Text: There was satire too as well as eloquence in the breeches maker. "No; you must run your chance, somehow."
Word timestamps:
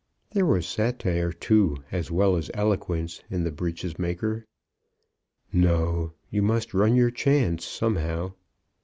There 0.31 0.47
was 0.47 0.65
satire 0.65 1.31
too 1.31 1.83
as 1.91 2.09
well 2.09 2.35
as 2.35 2.49
eloquence 2.55 3.21
in 3.29 3.43
the 3.43 3.51
breeches 3.51 3.99
maker. 3.99 4.47
"No; 5.53 6.13
you 6.31 6.41
must 6.41 6.73
run 6.73 6.95
your 6.95 7.11
chance, 7.11 7.63
somehow." 7.65 8.33